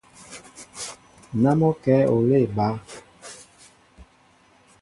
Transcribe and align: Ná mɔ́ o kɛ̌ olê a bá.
Ná 1.41 1.49
mɔ́ 1.59 1.69
o 1.73 1.77
kɛ̌ 1.83 1.95
olê 2.15 2.37
a 2.47 2.49
bá. 2.55 2.67